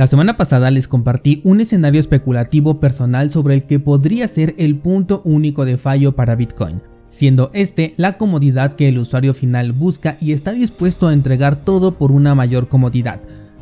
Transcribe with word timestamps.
La 0.00 0.06
semana 0.06 0.38
pasada 0.38 0.70
les 0.70 0.88
compartí 0.88 1.42
un 1.44 1.60
escenario 1.60 2.00
especulativo 2.00 2.80
personal 2.80 3.30
sobre 3.30 3.52
el 3.52 3.64
que 3.64 3.80
podría 3.80 4.28
ser 4.28 4.54
el 4.56 4.78
punto 4.78 5.20
único 5.26 5.66
de 5.66 5.76
fallo 5.76 6.16
para 6.16 6.36
Bitcoin, 6.36 6.80
siendo 7.10 7.50
este 7.52 7.92
la 7.98 8.16
comodidad 8.16 8.72
que 8.72 8.88
el 8.88 8.98
usuario 8.98 9.34
final 9.34 9.72
busca 9.72 10.16
y 10.18 10.32
está 10.32 10.52
dispuesto 10.52 11.06
a 11.06 11.12
entregar 11.12 11.56
todo 11.56 11.98
por 11.98 12.12
una 12.12 12.34
mayor 12.34 12.68
comodidad. 12.68 13.20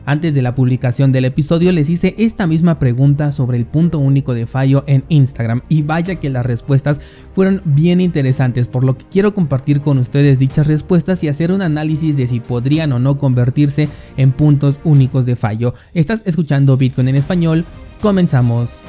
Antes 0.09 0.33
de 0.33 0.41
la 0.41 0.55
publicación 0.55 1.13
del 1.13 1.27
episodio 1.27 1.71
les 1.71 1.91
hice 1.91 2.15
esta 2.17 2.47
misma 2.47 2.79
pregunta 2.79 3.31
sobre 3.31 3.59
el 3.59 3.67
punto 3.67 3.99
único 3.99 4.33
de 4.33 4.47
fallo 4.47 4.83
en 4.87 5.05
Instagram 5.11 5.61
y 5.69 5.83
vaya 5.83 6.15
que 6.15 6.31
las 6.31 6.47
respuestas 6.47 7.03
fueron 7.35 7.61
bien 7.67 8.01
interesantes 8.01 8.69
por 8.69 8.85
lo 8.85 8.97
que 8.97 9.05
quiero 9.05 9.35
compartir 9.35 9.83
con 9.83 9.99
ustedes 9.99 10.39
dichas 10.39 10.67
respuestas 10.67 11.23
y 11.25 11.29
hacer 11.29 11.53
un 11.53 11.61
análisis 11.61 12.17
de 12.17 12.27
si 12.27 12.41
podrían 12.41 12.93
o 12.93 12.99
no 12.99 13.19
convertirse 13.19 13.91
en 14.17 14.33
puntos 14.33 14.81
únicos 14.83 15.27
de 15.27 15.37
fallo. 15.37 15.75
Estás 15.93 16.23
escuchando 16.25 16.79
Bitcoin 16.79 17.09
en 17.09 17.17
español, 17.17 17.67
comenzamos. 18.01 18.83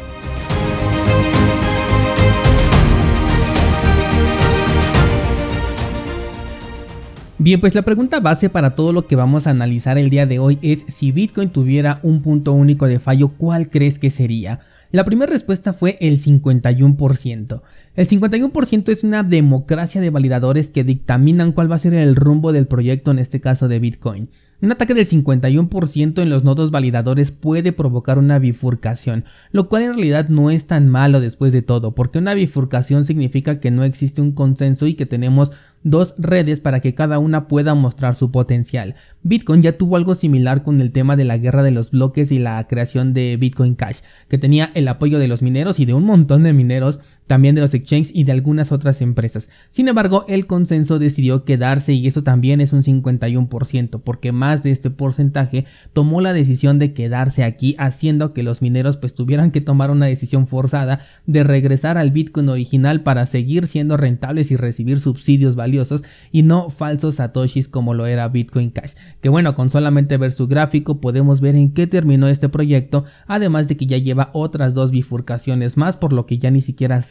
Bien, 7.42 7.62
pues 7.62 7.74
la 7.74 7.84
pregunta 7.84 8.20
base 8.20 8.50
para 8.50 8.76
todo 8.76 8.92
lo 8.92 9.08
que 9.08 9.16
vamos 9.16 9.48
a 9.48 9.52
analizar 9.52 9.98
el 9.98 10.10
día 10.10 10.26
de 10.26 10.40
hoy 10.40 10.60
es 10.62 10.84
si 10.90 11.14
Bitcoin 11.14 11.52
tuviera 11.52 12.02
un 12.04 12.22
punto 12.22 12.52
único 12.52 12.86
de 12.86 13.00
fallo, 13.00 13.30
¿cuál 13.30 13.70
crees 13.70 13.98
que 13.98 14.10
sería? 14.10 14.60
La 14.92 15.06
primera 15.06 15.32
respuesta 15.32 15.72
fue 15.72 15.98
el 16.02 16.18
51%. 16.18 17.62
El 17.96 18.08
51% 18.10 18.90
es 18.90 19.06
una 19.06 19.24
democracia 19.24 20.02
de 20.02 20.10
validadores 20.10 20.68
que 20.68 20.84
dictaminan 20.84 21.54
cuál 21.54 21.72
va 21.72 21.76
a 21.76 21.80
ser 21.80 21.94
el 21.94 22.18
rumbo 22.18 22.52
del 22.52 22.68
proyecto, 22.68 23.12
en 23.12 23.20
este 23.20 23.40
caso 23.40 23.70
de 23.70 23.80
Bitcoin. 23.80 24.30
Un 24.62 24.74
ataque 24.74 24.94
del 24.94 25.06
51% 25.06 26.22
en 26.22 26.30
los 26.30 26.44
nodos 26.44 26.70
validadores 26.70 27.32
puede 27.32 27.72
provocar 27.72 28.18
una 28.18 28.40
bifurcación, 28.40 29.24
lo 29.54 29.70
cual 29.70 29.84
en 29.84 29.94
realidad 29.94 30.28
no 30.28 30.52
es 30.52 30.68
tan 30.68 30.90
malo 30.90 31.22
después 31.22 31.54
de 31.54 31.62
todo, 31.62 31.96
porque 31.96 32.20
una 32.20 32.34
bifurcación 32.34 33.06
significa 33.06 33.62
que 33.62 33.72
no 33.72 33.86
existe 33.86 34.22
un 34.22 34.34
consenso 34.34 34.86
y 34.86 34.96
que 34.96 35.06
tenemos 35.06 35.54
dos 35.84 36.16
redes 36.18 36.60
para 36.60 36.82
que 36.82 36.94
cada 36.94 37.20
una 37.20 37.48
pueda 37.48 37.74
mostrar 37.74 38.16
su 38.16 38.32
potencial. 38.32 38.96
Bitcoin 39.24 39.62
ya 39.62 39.78
tuvo 39.78 39.96
algo 39.96 40.14
similar 40.14 40.64
con 40.64 40.82
el 40.82 40.92
tema 40.92 41.16
de 41.16 41.24
la 41.24 41.38
guerra 41.38 41.64
de 41.64 41.72
los 41.72 41.92
bloques 41.92 42.30
y 42.34 42.40
la 42.40 42.66
creación 42.68 43.14
de 43.14 43.38
Bitcoin 43.38 43.76
Cash, 43.76 44.00
que 44.28 44.38
tenía 44.38 44.72
el 44.74 44.90
apoyo 44.90 45.20
de 45.20 45.30
los 45.30 45.42
mineros 45.42 45.80
y 45.80 45.86
de 45.86 45.94
un 45.94 46.04
montón 46.04 46.44
de 46.44 46.52
mineros, 46.52 47.00
también 47.30 47.54
de 47.54 47.62
los 47.62 47.76
exchanges 47.76 48.12
y 48.12 48.24
de 48.24 48.32
algunas 48.32 48.72
otras 48.72 49.02
empresas. 49.02 49.50
Sin 49.70 49.88
embargo, 49.88 50.26
el 50.28 50.48
consenso 50.48 50.98
decidió 50.98 51.46
quedarse 51.46 51.94
y 51.94 52.08
eso 52.08 52.24
también 52.24 52.60
es 52.60 52.74
un 52.74 52.82
51%, 52.82 54.02
porque 54.04 54.32
más 54.32 54.64
de 54.64 54.72
este 54.72 54.90
porcentaje 54.90 55.66
tomó 55.94 56.22
la 56.22 56.34
decisión 56.34 56.80
de 56.80 56.92
quedarse 56.96 57.44
aquí, 57.44 57.76
haciendo 57.78 58.34
que 58.34 58.42
los 58.42 58.64
mineros 58.64 58.98
pues 58.98 59.14
tuvieran 59.14 59.52
que 59.52 59.62
tomar 59.62 59.92
una 59.92 60.08
decisión 60.08 60.48
forzada 60.48 61.02
de 61.28 61.44
regresar 61.44 62.00
al 62.00 62.10
Bitcoin 62.10 62.50
original 62.50 63.04
para 63.04 63.28
seguir 63.28 63.68
siendo 63.68 63.96
rentables 63.96 64.50
y 64.50 64.56
recibir 64.56 65.00
subsidios 65.00 65.56
valiosos 65.56 66.04
y 66.32 66.42
no 66.42 66.72
falsos 66.72 67.18
satoshis 67.18 67.68
como 67.68 67.94
lo 67.94 68.08
era 68.08 68.28
Bitcoin 68.28 68.72
Cash. 68.72 68.94
Que 69.22 69.30
bueno, 69.30 69.54
con 69.54 69.70
solamente 69.70 70.18
ver 70.18 70.32
su 70.32 70.48
gráfico 70.48 71.00
podemos 71.00 71.42
ver 71.42 71.56
en 71.56 71.76
qué 71.76 71.86
terminó 71.86 72.28
este 72.28 72.50
proyecto, 72.50 73.04
además 73.28 73.68
de 73.68 73.78
que 73.78 73.86
ya 73.86 74.00
lleva 74.00 74.32
otras 74.34 74.74
dos 74.74 74.90
bifurcaciones 74.90 75.78
más, 75.78 75.96
por 75.96 76.12
lo 76.12 76.26
que 76.26 76.40
ya 76.40 76.50
ni 76.50 76.62
siquiera 76.62 77.04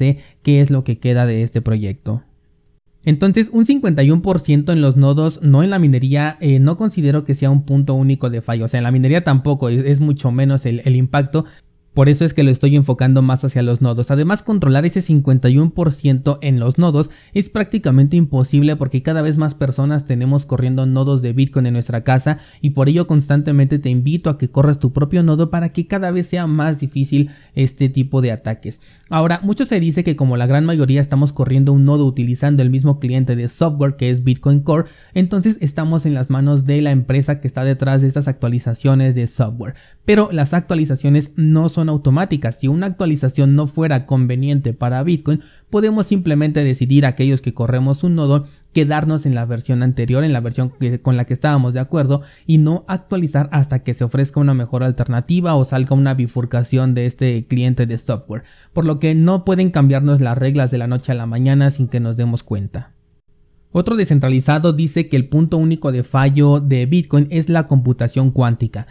qué 0.42 0.61
es 0.61 0.70
lo 0.70 0.84
que 0.84 0.98
queda 0.98 1.27
de 1.27 1.42
este 1.42 1.61
proyecto. 1.61 2.23
Entonces 3.05 3.51
un 3.53 3.64
51% 3.64 4.73
en 4.73 4.81
los 4.81 4.97
nodos, 4.97 5.41
no 5.42 5.62
en 5.62 5.70
la 5.70 5.78
minería, 5.78 6.37
eh, 6.41 6.59
no 6.59 6.77
considero 6.77 7.25
que 7.25 7.34
sea 7.34 7.51
un 7.51 7.64
punto 7.64 7.95
único 7.95 8.29
de 8.29 8.42
fallo. 8.42 8.64
O 8.64 8.69
sea, 8.69 8.79
en 8.79 8.84
la 8.84 8.91
minería 8.91 9.25
tampoco, 9.25 9.69
es, 9.69 10.01
mucho 10.01 10.30
menos 10.30 10.67
el 10.67 10.97
impacto, 10.97 11.45
por 11.98 12.09
eso 12.09 12.25
es 12.25 12.33
que 12.33 12.45
lo 12.45 12.53
estoy 12.53 12.77
enfocando 12.77 13.23
más 13.23 13.45
hacia 13.45 13.61
los 13.61 13.83
nodos. 13.83 14.13
Además, 14.13 14.45
controlar 14.45 14.86
ese 14.86 15.01
51% 15.01 16.39
en 16.42 16.61
los 16.61 16.79
nodos 16.79 17.11
es 17.35 17.48
prácticamente 17.48 18.17
imposible 18.17 18.77
porque 18.77 19.03
cada 19.03 19.20
vez 19.20 19.36
más 19.36 19.57
personas 19.57 20.05
tenemos 20.05 20.47
corriendo 20.47 20.86
nodos 20.86 21.23
de 21.23 21.33
Bitcoin 21.33 21.67
en 21.67 21.73
nuestra 21.73 22.05
casa 22.05 22.39
y 22.61 22.70
por 22.70 22.89
ello 22.89 23.09
constantemente 23.09 23.81
te 23.81 23.91
invito 23.91 24.31
a 24.31 24.39
que 24.39 24.48
corras 24.48 24.79
tu 24.79 24.92
propio 24.92 25.25
nodo 25.25 25.51
para 25.51 25.70
que 25.70 25.89
cada 25.89 26.13
vez 26.13 26.29
sea 26.29 26.47
más 26.47 26.79
difícil 26.79 27.31
este 27.57 27.89
tipo 27.89 28.23
de 28.23 28.30
ataques. 28.30 28.80
Ahora, 29.11 29.41
mucho 29.42 29.65
se 29.65 29.80
dice 29.80 30.05
que 30.05 30.15
como 30.15 30.36
la 30.36 30.47
gran 30.47 30.65
mayoría 30.65 31.01
estamos 31.01 31.33
corriendo 31.33 31.73
un 31.73 31.85
nodo 31.85 32.07
utilizando 32.07 32.63
el 32.63 32.70
mismo 32.70 33.01
cliente 33.01 33.35
de 33.35 33.48
software 33.48 33.97
que 33.97 34.11
es 34.11 34.23
Bitcoin 34.23 34.61
Core, 34.61 34.89
entonces 35.15 35.59
estamos 35.63 36.07
en 36.07 36.15
las 36.15 36.30
manos 36.30 36.65
de 36.65 36.80
la 36.80 36.92
empresa 36.92 37.41
que 37.41 37.48
está 37.48 37.65
detrás 37.65 38.03
de 38.03 38.07
estas 38.07 38.29
actualizaciones 38.29 39.17
de 39.17 39.27
software. 39.27 39.75
Pero 40.05 40.29
las 40.30 40.55
actualizaciones 40.55 41.33
no 41.35 41.69
son 41.69 41.87
automáticas. 41.88 42.58
Si 42.58 42.68
una 42.68 42.86
actualización 42.86 43.54
no 43.54 43.66
fuera 43.66 44.06
conveniente 44.06 44.72
para 44.72 45.02
Bitcoin, 45.02 45.42
podemos 45.70 46.06
simplemente 46.06 46.64
decidir 46.64 47.06
aquellos 47.06 47.40
que 47.40 47.54
corremos 47.54 48.04
un 48.04 48.16
nodo 48.16 48.44
quedarnos 48.72 49.26
en 49.26 49.34
la 49.34 49.44
versión 49.44 49.82
anterior, 49.82 50.24
en 50.24 50.32
la 50.32 50.40
versión 50.40 50.72
con 51.02 51.16
la 51.16 51.24
que 51.24 51.32
estábamos 51.32 51.74
de 51.74 51.80
acuerdo 51.80 52.22
y 52.46 52.58
no 52.58 52.84
actualizar 52.88 53.48
hasta 53.52 53.80
que 53.80 53.94
se 53.94 54.04
ofrezca 54.04 54.40
una 54.40 54.54
mejor 54.54 54.82
alternativa 54.82 55.54
o 55.54 55.64
salga 55.64 55.96
una 55.96 56.14
bifurcación 56.14 56.94
de 56.94 57.06
este 57.06 57.46
cliente 57.46 57.86
de 57.86 57.98
software, 57.98 58.44
por 58.72 58.84
lo 58.84 58.98
que 58.98 59.14
no 59.14 59.44
pueden 59.44 59.70
cambiarnos 59.70 60.20
las 60.20 60.38
reglas 60.38 60.70
de 60.70 60.78
la 60.78 60.86
noche 60.86 61.12
a 61.12 61.16
la 61.16 61.26
mañana 61.26 61.70
sin 61.70 61.88
que 61.88 62.00
nos 62.00 62.16
demos 62.16 62.42
cuenta. 62.42 62.94
Otro 63.70 63.96
descentralizado 63.96 64.72
dice 64.72 65.08
que 65.08 65.16
el 65.16 65.28
punto 65.28 65.58
único 65.58 65.92
de 65.92 66.02
fallo 66.02 66.58
de 66.58 66.86
Bitcoin 66.86 67.28
es 67.30 67.50
la 67.50 67.66
computación 67.66 68.30
cuántica. 68.30 68.86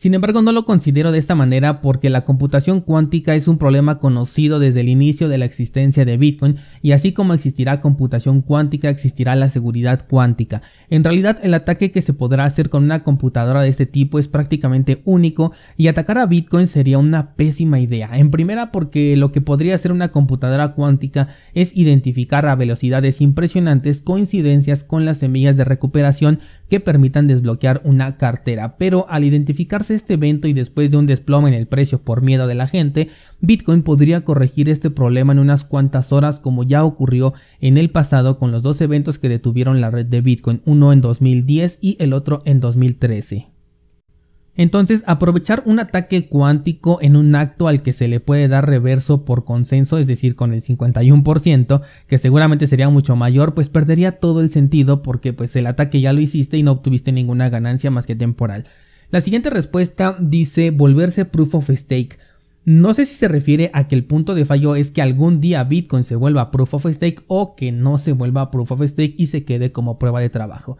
Sin 0.00 0.14
embargo, 0.14 0.40
no 0.40 0.52
lo 0.52 0.64
considero 0.64 1.12
de 1.12 1.18
esta 1.18 1.34
manera 1.34 1.82
porque 1.82 2.08
la 2.08 2.24
computación 2.24 2.80
cuántica 2.80 3.34
es 3.34 3.48
un 3.48 3.58
problema 3.58 3.98
conocido 3.98 4.58
desde 4.58 4.80
el 4.80 4.88
inicio 4.88 5.28
de 5.28 5.36
la 5.36 5.44
existencia 5.44 6.06
de 6.06 6.16
Bitcoin 6.16 6.56
y 6.80 6.92
así 6.92 7.12
como 7.12 7.34
existirá 7.34 7.82
computación 7.82 8.40
cuántica 8.40 8.88
existirá 8.88 9.36
la 9.36 9.50
seguridad 9.50 10.06
cuántica. 10.08 10.62
En 10.88 11.04
realidad 11.04 11.38
el 11.42 11.52
ataque 11.52 11.90
que 11.90 12.00
se 12.00 12.14
podrá 12.14 12.46
hacer 12.46 12.70
con 12.70 12.82
una 12.82 13.04
computadora 13.04 13.60
de 13.60 13.68
este 13.68 13.84
tipo 13.84 14.18
es 14.18 14.26
prácticamente 14.26 15.02
único 15.04 15.52
y 15.76 15.88
atacar 15.88 16.16
a 16.16 16.24
Bitcoin 16.24 16.66
sería 16.66 16.96
una 16.96 17.34
pésima 17.34 17.78
idea. 17.78 18.08
En 18.14 18.30
primera 18.30 18.72
porque 18.72 19.18
lo 19.18 19.32
que 19.32 19.42
podría 19.42 19.74
hacer 19.74 19.92
una 19.92 20.12
computadora 20.12 20.72
cuántica 20.72 21.28
es 21.52 21.76
identificar 21.76 22.46
a 22.46 22.56
velocidades 22.56 23.20
impresionantes 23.20 24.00
coincidencias 24.00 24.82
con 24.82 25.04
las 25.04 25.18
semillas 25.18 25.58
de 25.58 25.66
recuperación 25.66 26.40
que 26.70 26.80
permitan 26.80 27.26
desbloquear 27.26 27.82
una 27.84 28.16
cartera, 28.16 28.78
pero 28.78 29.04
al 29.10 29.24
identificarse 29.24 29.89
este 29.94 30.14
evento 30.14 30.48
y 30.48 30.52
después 30.52 30.90
de 30.90 30.96
un 30.96 31.06
desplome 31.06 31.48
en 31.48 31.54
el 31.54 31.66
precio 31.66 32.02
por 32.02 32.22
miedo 32.22 32.46
de 32.46 32.54
la 32.54 32.66
gente, 32.66 33.08
Bitcoin 33.40 33.82
podría 33.82 34.24
corregir 34.24 34.68
este 34.68 34.90
problema 34.90 35.32
en 35.32 35.38
unas 35.38 35.64
cuantas 35.64 36.12
horas 36.12 36.38
como 36.38 36.62
ya 36.62 36.84
ocurrió 36.84 37.34
en 37.60 37.78
el 37.78 37.90
pasado 37.90 38.38
con 38.38 38.52
los 38.52 38.62
dos 38.62 38.80
eventos 38.80 39.18
que 39.18 39.28
detuvieron 39.28 39.80
la 39.80 39.90
red 39.90 40.06
de 40.06 40.20
Bitcoin, 40.20 40.62
uno 40.64 40.92
en 40.92 41.00
2010 41.00 41.78
y 41.80 41.96
el 42.00 42.12
otro 42.12 42.42
en 42.44 42.60
2013. 42.60 43.50
Entonces, 44.56 45.04
aprovechar 45.06 45.62
un 45.64 45.78
ataque 45.78 46.28
cuántico 46.28 46.98
en 47.00 47.16
un 47.16 47.34
acto 47.34 47.66
al 47.66 47.82
que 47.82 47.94
se 47.94 48.08
le 48.08 48.20
puede 48.20 48.46
dar 48.46 48.68
reverso 48.68 49.24
por 49.24 49.44
consenso, 49.44 49.96
es 49.96 50.06
decir, 50.06 50.34
con 50.34 50.52
el 50.52 50.60
51%, 50.60 51.80
que 52.06 52.18
seguramente 52.18 52.66
sería 52.66 52.90
mucho 52.90 53.16
mayor, 53.16 53.54
pues 53.54 53.70
perdería 53.70 54.18
todo 54.18 54.42
el 54.42 54.50
sentido 54.50 55.02
porque 55.02 55.32
pues 55.32 55.56
el 55.56 55.66
ataque 55.66 56.02
ya 56.02 56.12
lo 56.12 56.20
hiciste 56.20 56.58
y 56.58 56.62
no 56.62 56.72
obtuviste 56.72 57.10
ninguna 57.10 57.48
ganancia 57.48 57.90
más 57.90 58.06
que 58.06 58.16
temporal. 58.16 58.64
La 59.10 59.20
siguiente 59.20 59.50
respuesta 59.50 60.16
dice 60.20 60.70
volverse 60.70 61.24
proof 61.24 61.56
of 61.56 61.70
stake. 61.70 62.16
No 62.64 62.94
sé 62.94 63.06
si 63.06 63.14
se 63.14 63.26
refiere 63.26 63.70
a 63.74 63.88
que 63.88 63.96
el 63.96 64.04
punto 64.04 64.36
de 64.36 64.44
fallo 64.44 64.76
es 64.76 64.92
que 64.92 65.02
algún 65.02 65.40
día 65.40 65.64
Bitcoin 65.64 66.04
se 66.04 66.14
vuelva 66.14 66.52
proof 66.52 66.74
of 66.74 66.86
stake 66.86 67.24
o 67.26 67.56
que 67.56 67.72
no 67.72 67.98
se 67.98 68.12
vuelva 68.12 68.52
proof 68.52 68.70
of 68.70 68.82
stake 68.82 69.16
y 69.18 69.26
se 69.26 69.44
quede 69.44 69.72
como 69.72 69.98
prueba 69.98 70.20
de 70.20 70.30
trabajo. 70.30 70.78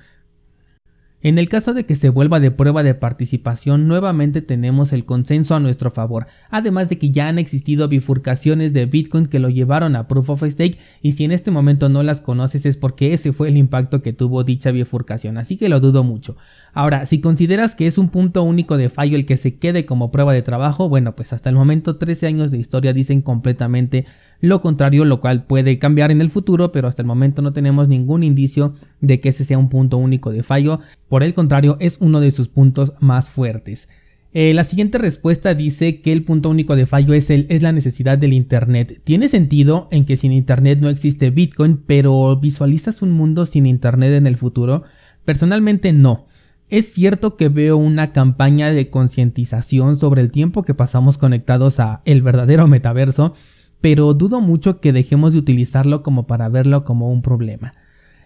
En 1.23 1.37
el 1.37 1.51
caso 1.51 1.75
de 1.75 1.85
que 1.85 1.97
se 1.97 2.09
vuelva 2.09 2.41
de 2.41 2.51
prueba 2.51 2.83
de 2.83 2.95
participación, 2.95 3.87
nuevamente 3.87 4.41
tenemos 4.41 4.95
el 4.95 5.05
consenso 5.05 5.55
a 5.55 5.61
nuestro 5.61 5.91
favor, 5.91 6.27
además 6.49 6.89
de 6.89 6.97
que 6.97 7.11
ya 7.11 7.29
han 7.29 7.39
existido 7.39 7.89
bifurcaciones 7.89 8.73
de 8.73 8.87
Bitcoin 8.87 9.27
que 9.27 9.39
lo 9.39 9.51
llevaron 9.51 9.97
a 9.97 10.09
Proof 10.09 10.31
of 10.31 10.45
Stake 10.45 10.79
y 11.03 11.13
si 11.13 11.25
en 11.25 11.33
este 11.33 11.51
momento 11.51 11.91
no 11.91 12.03
las 12.03 12.23
conoces 12.23 12.65
es 12.65 12.79
porque 12.79 13.13
ese 13.13 13.33
fue 13.33 13.49
el 13.49 13.59
impacto 13.59 14.01
que 14.01 14.15
tuvo 14.15 14.45
dicha 14.45 14.71
bifurcación, 14.71 15.37
así 15.37 15.59
que 15.59 15.69
lo 15.69 15.79
dudo 15.79 16.05
mucho. 16.05 16.39
Ahora, 16.73 17.05
si 17.05 17.21
consideras 17.21 17.75
que 17.75 17.87
es 17.87 17.99
un 17.99 18.09
punto 18.09 18.43
único 18.43 18.79
de 18.79 18.89
fallo 18.89 19.17
el 19.17 19.27
que 19.27 19.37
se 19.37 19.57
quede 19.57 19.85
como 19.85 20.11
prueba 20.11 20.33
de 20.33 20.41
trabajo, 20.41 20.89
bueno, 20.89 21.17
pues 21.17 21.35
hasta 21.35 21.51
el 21.51 21.55
momento 21.55 21.97
13 21.97 22.29
años 22.29 22.51
de 22.51 22.57
historia 22.57 22.95
dicen 22.95 23.21
completamente 23.21 24.07
lo 24.41 24.63
contrario, 24.63 25.05
lo 25.05 25.21
cual 25.21 25.45
puede 25.45 25.79
cambiar 25.79 26.11
en 26.11 26.21
el 26.21 26.31
futuro, 26.31 26.73
pero 26.73 26.89
hasta 26.89 27.03
el 27.03 27.07
momento 27.07 27.43
no 27.43 27.53
tenemos 27.53 27.89
ningún 27.89 28.23
indicio 28.23 28.75
de 29.01 29.21
que 29.21 29.31
ese 29.31 29.45
sea 29.45 29.59
un 29.59 29.69
punto 29.69 29.99
único 29.99 30.33
de 30.33 30.43
fallo, 30.43 30.81
por 31.09 31.23
el 31.23 31.35
contrario, 31.35 31.77
es 31.81 31.99
uno 32.01 32.21
de 32.21 32.31
sus 32.31 32.49
puntos 32.49 32.95
más 33.01 33.31
fuertes. 33.31 33.89
Eh, 34.33 34.55
la 34.55 34.63
siguiente 34.63 34.99
respuesta 34.99 35.55
dice 35.55 36.01
que 36.01 36.13
el 36.13 36.23
punto 36.23 36.51
único 36.51 36.77
de 36.77 36.87
fallo 36.87 37.15
es, 37.15 37.31
el, 37.31 37.47
es 37.49 37.63
la 37.63 37.73
necesidad 37.73 38.17
del 38.17 38.33
Internet. 38.33 39.01
Tiene 39.03 39.29
sentido 39.29 39.89
en 39.91 40.05
que 40.05 40.17
sin 40.17 40.33
Internet 40.33 40.79
no 40.81 40.89
existe 40.89 41.31
Bitcoin, 41.31 41.83
pero 41.85 42.37
¿visualizas 42.37 43.03
un 43.03 43.11
mundo 43.11 43.45
sin 43.45 43.67
Internet 43.67 44.13
en 44.13 44.29
el 44.29 44.37
futuro? 44.37 44.85
Personalmente 45.25 45.93
no. 45.93 46.27
Es 46.69 46.93
cierto 46.93 47.37
que 47.37 47.49
veo 47.49 47.77
una 47.77 48.13
campaña 48.13 48.71
de 48.71 48.89
concientización 48.89 49.97
sobre 49.97 50.23
el 50.23 50.31
tiempo 50.31 50.63
que 50.63 50.75
pasamos 50.75 51.19
conectados 51.19 51.81
a 51.81 52.01
el 52.05 52.23
verdadero 52.23 52.69
metaverso, 52.69 53.35
pero 53.81 54.15
dudo 54.15 54.41
mucho 54.41 54.81
que 54.81 54.93
dejemos 54.93 55.33
de 55.33 55.39
utilizarlo 55.39 56.03
como 56.03 56.27
para 56.27 56.49
verlo 56.49 56.85
como 56.85 57.11
un 57.11 57.23
problema. 57.23 57.73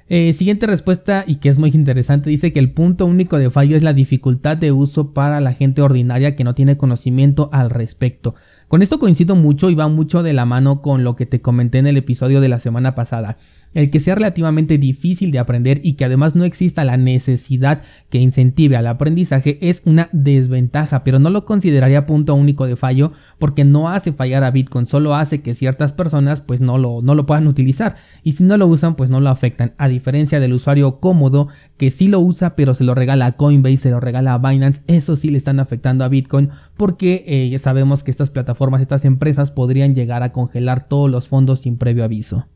Eh, 0.06 0.34
siguiente 0.34 0.66
respuesta 0.66 1.24
y 1.26 1.36
que 1.36 1.48
es 1.48 1.56
muy 1.56 1.70
interesante 1.70 2.28
dice 2.28 2.52
que 2.52 2.58
el 2.58 2.72
punto 2.72 3.06
único 3.06 3.38
de 3.38 3.50
fallo 3.50 3.74
es 3.74 3.82
la 3.82 3.94
dificultad 3.94 4.58
de 4.58 4.70
uso 4.70 5.14
para 5.14 5.40
la 5.40 5.54
gente 5.54 5.80
ordinaria 5.80 6.36
que 6.36 6.44
no 6.44 6.54
tiene 6.54 6.76
conocimiento 6.76 7.48
al 7.52 7.70
respecto. 7.70 8.34
Con 8.75 8.82
esto 8.82 8.99
coincido 8.99 9.37
mucho 9.37 9.71
y 9.71 9.76
va 9.76 9.87
mucho 9.87 10.25
de 10.25 10.32
la 10.32 10.47
mano 10.47 10.82
con 10.82 11.05
lo 11.05 11.15
que 11.15 11.26
te 11.26 11.41
comenté 11.41 11.79
en 11.79 11.87
el 11.87 11.97
episodio 11.97 12.41
de 12.41 12.49
la 12.49 12.59
semana 12.59 12.97
pasada. 12.97 13.37
El 13.73 13.91
que 13.91 13.99
sea 14.00 14.15
relativamente 14.15 14.79
difícil 14.79 15.32
de 15.32 15.41
aprender 15.41 15.81
y 15.82 15.94
que 15.94 16.05
además 16.05 16.37
no 16.37 16.44
exista 16.44 16.85
la 16.85 16.97
necesidad 16.97 17.82
que 18.09 18.19
incentive 18.19 18.76
al 18.76 18.87
aprendizaje 18.87 19.59
es 19.61 19.82
una 19.85 20.09
desventaja, 20.12 21.03
pero 21.03 21.19
no 21.19 21.29
lo 21.31 21.44
consideraría 21.44 22.06
punto 22.06 22.37
único 22.37 22.67
de 22.67 22.76
fallo 22.76 23.12
porque 23.38 23.65
no 23.65 23.91
hace 23.91 24.12
fallar 24.12 24.44
a 24.44 24.53
Bitcoin, 24.53 24.87
solo 24.87 25.17
hace 25.17 25.43
que 25.43 25.55
ciertas 25.55 25.93
personas 25.93 26.41
pues 26.41 26.61
no 26.61 26.79
lo, 26.79 27.00
no 27.03 27.17
lo 27.17 27.26
puedan 27.26 27.49
utilizar. 27.49 27.97
Y 28.23 28.32
si 28.32 28.44
no 28.44 28.56
lo 28.56 28.69
usan 28.69 28.94
pues 28.94 29.11
no 29.11 29.21
lo 29.21 29.29
afectan, 29.29 29.75
a 29.79 29.88
diferencia 29.88 30.38
del 30.38 30.53
usuario 30.53 31.00
cómodo 31.00 31.49
que 31.76 31.91
sí 31.91 32.06
lo 32.06 32.21
usa 32.21 32.55
pero 32.55 32.75
se 32.75 32.85
lo 32.85 32.94
regala 32.94 33.26
a 33.26 33.32
Coinbase, 33.32 33.76
se 33.76 33.91
lo 33.91 33.99
regala 33.99 34.35
a 34.35 34.38
Binance, 34.38 34.82
eso 34.87 35.17
sí 35.17 35.29
le 35.29 35.38
están 35.38 35.59
afectando 35.59 36.05
a 36.05 36.09
Bitcoin 36.09 36.50
porque 36.76 37.25
eh, 37.26 37.59
sabemos 37.59 38.05
que 38.05 38.12
estas 38.12 38.31
plataformas, 38.31 38.63
estas 38.81 39.05
empresas 39.05 39.50
podrían 39.50 39.94
llegar 39.94 40.22
a 40.22 40.32
congelar 40.32 40.88
todos 40.88 41.11
los 41.11 41.28
fondos 41.28 41.61
sin 41.61 41.76
previo 41.76 42.05
aviso. 42.05 42.46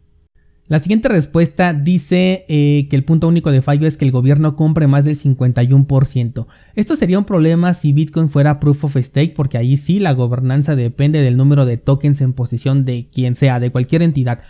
La 0.69 0.79
siguiente 0.79 1.09
respuesta 1.09 1.73
dice 1.73 2.45
eh, 2.47 2.89
que 2.91 2.97
el 2.97 3.03
punto 3.03 3.27
único 3.27 3.51
de 3.51 3.63
fallo 3.63 3.87
es 3.87 3.97
que 3.97 4.05
el 4.05 4.11
gobierno 4.11 4.55
compre 4.55 4.87
más 4.87 5.03
del 5.03 5.17
51%. 5.17 6.47
Esto 6.75 6.95
sería 6.95 7.19
un 7.19 7.25
problema 7.25 7.73
si 7.73 7.95
Bitcoin 7.95 8.29
fuera 8.29 8.61
proof 8.61 8.85
of 8.85 8.97
stake 8.99 9.33
porque 9.35 9.57
ahí 9.57 9.79
sí 9.79 9.99
la 9.99 10.13
gobernanza 10.13 10.77
depende 10.77 11.23
del 11.23 11.39
número 11.39 11.65
de 11.65 11.79
tokens 11.79 12.21
en 12.21 12.35
posesión 12.35 12.85
de 12.85 13.09
quien 13.11 13.35
sea, 13.35 13.61
de 13.61 13.71
cualquier 13.71 14.03
entidad. 14.03 14.41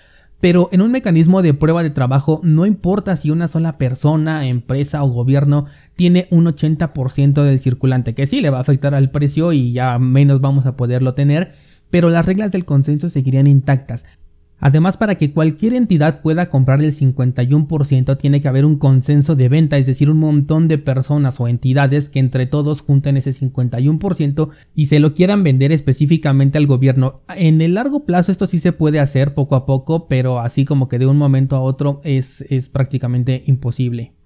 Pero 0.40 0.68
en 0.70 0.82
un 0.82 0.92
mecanismo 0.92 1.42
de 1.42 1.52
prueba 1.52 1.82
de 1.82 1.90
trabajo 1.90 2.40
no 2.44 2.64
importa 2.64 3.16
si 3.16 3.30
una 3.30 3.48
sola 3.48 3.76
persona, 3.76 4.46
empresa 4.46 5.02
o 5.02 5.08
gobierno 5.08 5.66
tiene 5.96 6.28
un 6.30 6.46
80% 6.46 7.42
del 7.42 7.58
circulante, 7.58 8.14
que 8.14 8.26
sí 8.26 8.40
le 8.40 8.50
va 8.50 8.58
a 8.58 8.60
afectar 8.60 8.94
al 8.94 9.10
precio 9.10 9.52
y 9.52 9.72
ya 9.72 9.98
menos 9.98 10.40
vamos 10.40 10.66
a 10.66 10.76
poderlo 10.76 11.14
tener, 11.14 11.52
pero 11.90 12.08
las 12.08 12.26
reglas 12.26 12.52
del 12.52 12.64
consenso 12.64 13.10
seguirían 13.10 13.48
intactas. 13.48 14.04
Además, 14.60 14.96
para 14.96 15.14
que 15.14 15.32
cualquier 15.32 15.74
entidad 15.74 16.20
pueda 16.20 16.50
comprar 16.50 16.82
el 16.82 16.92
51% 16.92 18.18
tiene 18.18 18.40
que 18.40 18.48
haber 18.48 18.64
un 18.64 18.76
consenso 18.76 19.36
de 19.36 19.48
venta, 19.48 19.78
es 19.78 19.86
decir, 19.86 20.10
un 20.10 20.18
montón 20.18 20.66
de 20.68 20.78
personas 20.78 21.40
o 21.40 21.46
entidades 21.48 22.08
que 22.08 22.18
entre 22.18 22.46
todos 22.46 22.80
junten 22.80 23.16
ese 23.16 23.30
51% 23.30 24.48
y 24.74 24.86
se 24.86 24.98
lo 24.98 25.14
quieran 25.14 25.44
vender 25.44 25.70
específicamente 25.70 26.58
al 26.58 26.66
gobierno. 26.66 27.22
En 27.36 27.60
el 27.60 27.74
largo 27.74 28.04
plazo 28.04 28.32
esto 28.32 28.46
sí 28.46 28.58
se 28.58 28.72
puede 28.72 28.98
hacer 28.98 29.34
poco 29.34 29.54
a 29.54 29.64
poco, 29.64 30.08
pero 30.08 30.40
así 30.40 30.64
como 30.64 30.88
que 30.88 30.98
de 30.98 31.06
un 31.06 31.18
momento 31.18 31.56
a 31.56 31.60
otro 31.60 32.00
es, 32.02 32.44
es 32.48 32.68
prácticamente 32.68 33.44
imposible. 33.46 34.17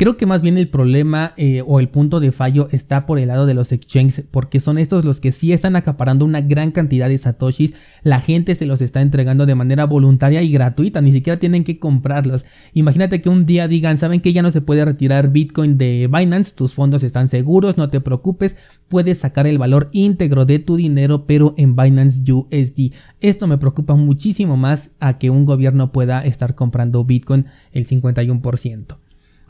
Creo 0.00 0.16
que 0.16 0.24
más 0.24 0.40
bien 0.40 0.56
el 0.56 0.68
problema 0.68 1.34
eh, 1.36 1.62
o 1.66 1.78
el 1.78 1.90
punto 1.90 2.20
de 2.20 2.32
fallo 2.32 2.68
está 2.70 3.04
por 3.04 3.18
el 3.18 3.28
lado 3.28 3.44
de 3.44 3.52
los 3.52 3.70
exchanges, 3.70 4.24
porque 4.30 4.58
son 4.58 4.78
estos 4.78 5.04
los 5.04 5.20
que 5.20 5.30
sí 5.30 5.52
están 5.52 5.76
acaparando 5.76 6.24
una 6.24 6.40
gran 6.40 6.70
cantidad 6.70 7.06
de 7.06 7.18
satoshis, 7.18 7.74
la 8.02 8.18
gente 8.18 8.54
se 8.54 8.64
los 8.64 8.80
está 8.80 9.02
entregando 9.02 9.44
de 9.44 9.54
manera 9.54 9.84
voluntaria 9.84 10.40
y 10.40 10.52
gratuita, 10.52 11.02
ni 11.02 11.12
siquiera 11.12 11.38
tienen 11.38 11.64
que 11.64 11.78
comprarlos. 11.78 12.46
Imagínate 12.72 13.20
que 13.20 13.28
un 13.28 13.44
día 13.44 13.68
digan, 13.68 13.98
saben 13.98 14.22
que 14.22 14.32
ya 14.32 14.40
no 14.40 14.50
se 14.50 14.62
puede 14.62 14.86
retirar 14.86 15.32
Bitcoin 15.32 15.76
de 15.76 16.08
Binance, 16.10 16.54
tus 16.54 16.72
fondos 16.72 17.02
están 17.02 17.28
seguros, 17.28 17.76
no 17.76 17.90
te 17.90 18.00
preocupes, 18.00 18.56
puedes 18.88 19.18
sacar 19.18 19.46
el 19.46 19.58
valor 19.58 19.88
íntegro 19.92 20.46
de 20.46 20.60
tu 20.60 20.76
dinero, 20.76 21.26
pero 21.26 21.52
en 21.58 21.76
Binance 21.76 22.22
USD. 22.32 22.94
Esto 23.20 23.46
me 23.46 23.58
preocupa 23.58 23.96
muchísimo 23.96 24.56
más 24.56 24.92
a 24.98 25.18
que 25.18 25.28
un 25.28 25.44
gobierno 25.44 25.92
pueda 25.92 26.24
estar 26.24 26.54
comprando 26.54 27.04
Bitcoin 27.04 27.44
el 27.72 27.86
51%. 27.86 28.99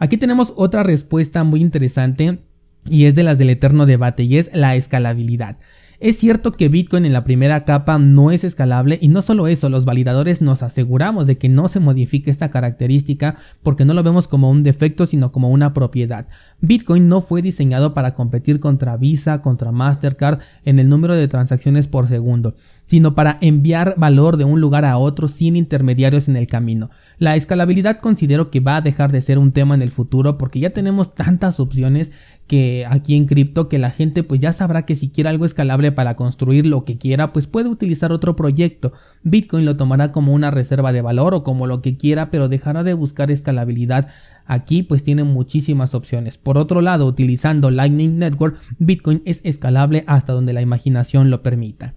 Aquí 0.00 0.16
tenemos 0.16 0.54
otra 0.56 0.82
respuesta 0.82 1.44
muy 1.44 1.60
interesante 1.60 2.38
y 2.86 3.04
es 3.04 3.14
de 3.14 3.22
las 3.22 3.36
del 3.36 3.50
eterno 3.50 3.84
debate 3.84 4.22
y 4.22 4.38
es 4.38 4.50
la 4.54 4.74
escalabilidad. 4.74 5.58
Es 6.00 6.16
cierto 6.16 6.52
que 6.52 6.70
Bitcoin 6.70 7.04
en 7.04 7.12
la 7.12 7.24
primera 7.24 7.66
capa 7.66 7.98
no 7.98 8.30
es 8.30 8.42
escalable 8.42 8.98
y 9.02 9.08
no 9.08 9.20
solo 9.20 9.46
eso, 9.46 9.68
los 9.68 9.84
validadores 9.84 10.40
nos 10.40 10.62
aseguramos 10.62 11.26
de 11.26 11.36
que 11.36 11.50
no 11.50 11.68
se 11.68 11.80
modifique 11.80 12.30
esta 12.30 12.48
característica 12.48 13.36
porque 13.62 13.84
no 13.84 13.92
lo 13.92 14.02
vemos 14.02 14.26
como 14.26 14.50
un 14.50 14.62
defecto 14.62 15.04
sino 15.04 15.32
como 15.32 15.50
una 15.50 15.74
propiedad. 15.74 16.26
Bitcoin 16.62 17.06
no 17.06 17.20
fue 17.20 17.42
diseñado 17.42 17.92
para 17.92 18.14
competir 18.14 18.60
contra 18.60 18.96
Visa, 18.96 19.42
contra 19.42 19.72
Mastercard 19.72 20.40
en 20.64 20.78
el 20.78 20.88
número 20.88 21.14
de 21.14 21.28
transacciones 21.28 21.86
por 21.86 22.08
segundo, 22.08 22.54
sino 22.90 23.14
para 23.14 23.38
enviar 23.40 23.94
valor 23.98 24.36
de 24.36 24.42
un 24.42 24.60
lugar 24.60 24.84
a 24.84 24.98
otro 24.98 25.28
sin 25.28 25.54
intermediarios 25.54 26.28
en 26.28 26.34
el 26.34 26.48
camino. 26.48 26.90
La 27.18 27.36
escalabilidad 27.36 28.00
considero 28.00 28.50
que 28.50 28.58
va 28.58 28.74
a 28.74 28.80
dejar 28.80 29.12
de 29.12 29.20
ser 29.20 29.38
un 29.38 29.52
tema 29.52 29.76
en 29.76 29.82
el 29.82 29.90
futuro 29.90 30.38
porque 30.38 30.58
ya 30.58 30.70
tenemos 30.70 31.14
tantas 31.14 31.60
opciones 31.60 32.10
que 32.48 32.84
aquí 32.90 33.14
en 33.14 33.26
cripto 33.26 33.68
que 33.68 33.78
la 33.78 33.92
gente 33.92 34.24
pues 34.24 34.40
ya 34.40 34.52
sabrá 34.52 34.86
que 34.86 34.96
si 34.96 35.08
quiere 35.08 35.30
algo 35.30 35.44
escalable 35.44 35.92
para 35.92 36.16
construir 36.16 36.66
lo 36.66 36.84
que 36.84 36.98
quiera 36.98 37.32
pues 37.32 37.46
puede 37.46 37.68
utilizar 37.68 38.10
otro 38.10 38.34
proyecto. 38.34 38.92
Bitcoin 39.22 39.66
lo 39.66 39.76
tomará 39.76 40.10
como 40.10 40.34
una 40.34 40.50
reserva 40.50 40.92
de 40.92 41.00
valor 41.00 41.32
o 41.32 41.44
como 41.44 41.68
lo 41.68 41.82
que 41.82 41.96
quiera 41.96 42.32
pero 42.32 42.48
dejará 42.48 42.82
de 42.82 42.94
buscar 42.94 43.30
escalabilidad. 43.30 44.08
Aquí 44.46 44.82
pues 44.82 45.04
tiene 45.04 45.22
muchísimas 45.22 45.94
opciones. 45.94 46.38
Por 46.38 46.58
otro 46.58 46.80
lado, 46.80 47.06
utilizando 47.06 47.70
Lightning 47.70 48.18
Network, 48.18 48.60
Bitcoin 48.80 49.22
es 49.26 49.42
escalable 49.44 50.02
hasta 50.08 50.32
donde 50.32 50.54
la 50.54 50.60
imaginación 50.60 51.30
lo 51.30 51.44
permita. 51.44 51.94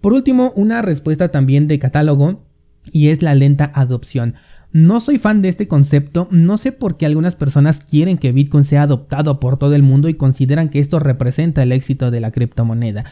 Por 0.00 0.12
último, 0.12 0.52
una 0.54 0.82
respuesta 0.82 1.28
también 1.28 1.66
de 1.66 1.78
catálogo 1.78 2.44
y 2.92 3.08
es 3.08 3.22
la 3.22 3.34
lenta 3.34 3.70
adopción. 3.74 4.34
No 4.70 5.00
soy 5.00 5.18
fan 5.18 5.40
de 5.40 5.48
este 5.48 5.66
concepto, 5.66 6.28
no 6.30 6.58
sé 6.58 6.72
por 6.72 6.98
qué 6.98 7.06
algunas 7.06 7.34
personas 7.34 7.80
quieren 7.84 8.18
que 8.18 8.32
Bitcoin 8.32 8.64
sea 8.64 8.82
adoptado 8.82 9.40
por 9.40 9.56
todo 9.56 9.74
el 9.74 9.82
mundo 9.82 10.08
y 10.10 10.14
consideran 10.14 10.68
que 10.68 10.78
esto 10.78 11.00
representa 11.00 11.62
el 11.62 11.72
éxito 11.72 12.10
de 12.10 12.20
la 12.20 12.30
criptomoneda. 12.30 13.04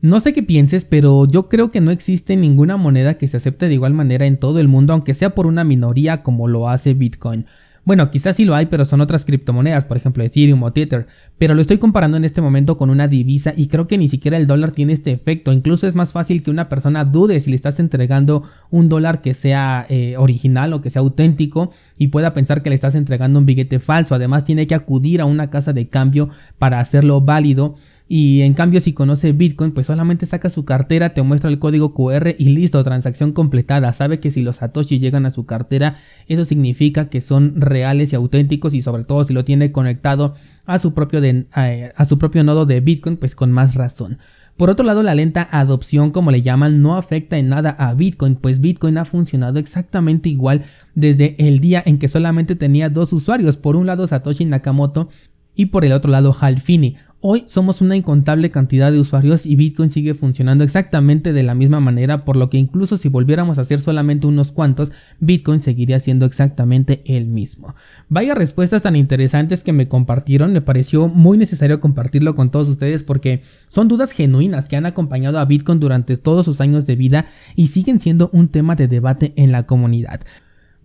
No 0.00 0.20
sé 0.20 0.32
qué 0.32 0.42
pienses, 0.42 0.84
pero 0.84 1.26
yo 1.26 1.48
creo 1.48 1.70
que 1.70 1.80
no 1.80 1.90
existe 1.90 2.36
ninguna 2.36 2.76
moneda 2.76 3.14
que 3.14 3.26
se 3.26 3.38
acepte 3.38 3.66
de 3.66 3.74
igual 3.74 3.94
manera 3.94 4.26
en 4.26 4.38
todo 4.38 4.60
el 4.60 4.68
mundo, 4.68 4.92
aunque 4.92 5.14
sea 5.14 5.34
por 5.34 5.46
una 5.46 5.64
minoría 5.64 6.22
como 6.22 6.46
lo 6.46 6.68
hace 6.68 6.94
Bitcoin. 6.94 7.46
Bueno, 7.88 8.10
quizás 8.10 8.36
sí 8.36 8.44
lo 8.44 8.54
hay, 8.54 8.66
pero 8.66 8.84
son 8.84 9.00
otras 9.00 9.24
criptomonedas, 9.24 9.86
por 9.86 9.96
ejemplo 9.96 10.22
Ethereum 10.22 10.62
o 10.62 10.70
Tether. 10.74 11.06
Pero 11.38 11.54
lo 11.54 11.62
estoy 11.62 11.78
comparando 11.78 12.18
en 12.18 12.26
este 12.26 12.42
momento 12.42 12.76
con 12.76 12.90
una 12.90 13.08
divisa 13.08 13.54
y 13.56 13.68
creo 13.68 13.86
que 13.86 13.96
ni 13.96 14.08
siquiera 14.08 14.36
el 14.36 14.46
dólar 14.46 14.72
tiene 14.72 14.92
este 14.92 15.10
efecto. 15.10 15.54
Incluso 15.54 15.86
es 15.86 15.94
más 15.94 16.12
fácil 16.12 16.42
que 16.42 16.50
una 16.50 16.68
persona 16.68 17.06
dude 17.06 17.40
si 17.40 17.48
le 17.48 17.56
estás 17.56 17.80
entregando 17.80 18.42
un 18.68 18.90
dólar 18.90 19.22
que 19.22 19.32
sea 19.32 19.86
eh, 19.88 20.18
original 20.18 20.74
o 20.74 20.82
que 20.82 20.90
sea 20.90 21.00
auténtico 21.00 21.70
y 21.96 22.08
pueda 22.08 22.34
pensar 22.34 22.62
que 22.62 22.68
le 22.68 22.74
estás 22.74 22.94
entregando 22.94 23.38
un 23.38 23.46
billete 23.46 23.78
falso. 23.78 24.14
Además 24.14 24.44
tiene 24.44 24.66
que 24.66 24.74
acudir 24.74 25.22
a 25.22 25.24
una 25.24 25.48
casa 25.48 25.72
de 25.72 25.88
cambio 25.88 26.28
para 26.58 26.80
hacerlo 26.80 27.22
válido. 27.22 27.76
Y 28.10 28.40
en 28.40 28.54
cambio 28.54 28.80
si 28.80 28.94
conoce 28.94 29.32
Bitcoin 29.32 29.72
pues 29.72 29.86
solamente 29.86 30.24
saca 30.24 30.48
su 30.48 30.64
cartera, 30.64 31.10
te 31.12 31.20
muestra 31.22 31.50
el 31.50 31.58
código 31.58 31.92
QR 31.92 32.34
y 32.38 32.48
listo, 32.48 32.82
transacción 32.82 33.32
completada. 33.32 33.92
Sabe 33.92 34.18
que 34.18 34.30
si 34.30 34.40
los 34.40 34.56
satoshi 34.56 34.98
llegan 34.98 35.26
a 35.26 35.30
su 35.30 35.44
cartera 35.44 35.96
eso 36.26 36.44
significa 36.44 37.10
que 37.10 37.20
son 37.20 37.60
reales 37.60 38.12
y 38.12 38.16
auténticos 38.16 38.74
y 38.74 38.80
sobre 38.80 39.04
todo 39.04 39.24
si 39.24 39.34
lo 39.34 39.44
tiene 39.44 39.72
conectado 39.72 40.34
a 40.64 40.78
su 40.78 40.94
propio, 40.94 41.20
a 41.52 42.04
su 42.06 42.18
propio 42.18 42.44
nodo 42.44 42.64
de 42.64 42.80
Bitcoin 42.80 43.18
pues 43.18 43.34
con 43.34 43.52
más 43.52 43.74
razón. 43.74 44.18
Por 44.58 44.70
otro 44.70 44.84
lado, 44.84 45.04
la 45.04 45.14
lenta 45.14 45.48
adopción, 45.52 46.10
como 46.10 46.32
le 46.32 46.42
llaman, 46.42 46.82
no 46.82 46.96
afecta 46.96 47.38
en 47.38 47.48
nada 47.48 47.70
a 47.70 47.94
Bitcoin, 47.94 48.34
pues 48.34 48.60
Bitcoin 48.60 48.98
ha 48.98 49.04
funcionado 49.04 49.60
exactamente 49.60 50.30
igual 50.30 50.64
desde 50.96 51.36
el 51.38 51.60
día 51.60 51.80
en 51.86 51.98
que 51.98 52.08
solamente 52.08 52.56
tenía 52.56 52.90
dos 52.90 53.12
usuarios, 53.12 53.56
por 53.56 53.76
un 53.76 53.86
lado 53.86 54.04
Satoshi 54.08 54.46
Nakamoto 54.46 55.10
y 55.54 55.66
por 55.66 55.84
el 55.84 55.92
otro 55.92 56.10
lado 56.10 56.36
Hal 56.40 56.58
Finney. 56.60 56.96
Hoy 57.20 57.42
somos 57.48 57.80
una 57.80 57.96
incontable 57.96 58.52
cantidad 58.52 58.92
de 58.92 59.00
usuarios 59.00 59.44
y 59.44 59.56
Bitcoin 59.56 59.90
sigue 59.90 60.14
funcionando 60.14 60.62
exactamente 60.62 61.32
de 61.32 61.42
la 61.42 61.56
misma 61.56 61.80
manera, 61.80 62.24
por 62.24 62.36
lo 62.36 62.48
que 62.48 62.58
incluso 62.58 62.96
si 62.96 63.08
volviéramos 63.08 63.58
a 63.58 63.62
hacer 63.62 63.80
solamente 63.80 64.28
unos 64.28 64.52
cuantos, 64.52 64.92
Bitcoin 65.18 65.58
seguiría 65.58 65.98
siendo 65.98 66.26
exactamente 66.26 67.02
el 67.06 67.26
mismo. 67.26 67.74
Vaya 68.08 68.36
respuestas 68.36 68.82
tan 68.82 68.94
interesantes 68.94 69.64
que 69.64 69.72
me 69.72 69.88
compartieron, 69.88 70.52
me 70.52 70.60
pareció 70.60 71.08
muy 71.08 71.36
necesario 71.38 71.80
compartirlo 71.80 72.36
con 72.36 72.52
todos 72.52 72.68
ustedes 72.68 73.02
porque 73.02 73.42
son 73.68 73.88
dudas 73.88 74.12
genuinas 74.12 74.68
que 74.68 74.76
han 74.76 74.86
acompañado 74.86 75.40
a 75.40 75.44
Bitcoin 75.44 75.80
durante 75.80 76.16
todos 76.18 76.44
sus 76.44 76.60
años 76.60 76.86
de 76.86 76.94
vida 76.94 77.26
y 77.56 77.66
siguen 77.66 77.98
siendo 77.98 78.30
un 78.32 78.46
tema 78.46 78.76
de 78.76 78.86
debate 78.86 79.32
en 79.34 79.50
la 79.50 79.66
comunidad. 79.66 80.20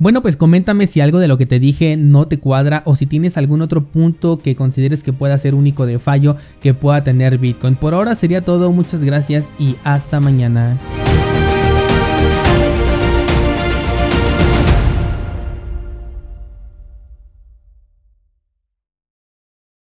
Bueno, 0.04 0.22
pues 0.22 0.36
coméntame 0.36 0.86
si 0.86 1.00
algo 1.00 1.20
de 1.20 1.30
lo 1.30 1.38
que 1.38 1.46
te 1.46 1.62
dije 1.62 1.96
no 1.96 2.28
te 2.28 2.38
cuadra 2.38 2.84
o 2.86 2.98
si 2.98 3.06
tienes 3.06 3.38
algún 3.38 3.62
otro 3.62 3.86
punto 3.86 4.38
que 4.38 4.54
consideres 4.54 5.02
que 5.02 5.14
pueda 5.14 5.38
ser 5.38 5.56
único 5.56 5.86
de 5.86 5.98
fallo 5.98 6.36
que 6.60 6.74
pueda 6.74 7.06
tener 7.06 7.38
Bitcoin. 7.38 7.78
Por 7.78 7.94
ahora 7.94 8.14
sería 8.14 8.44
todo, 8.44 8.74
muchas 8.74 9.06
gracias 9.06 9.50
y 9.58 9.78
hasta 9.86 10.20
mañana. 10.20 10.78